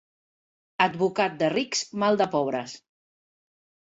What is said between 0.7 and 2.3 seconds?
Advocat de rics, mal de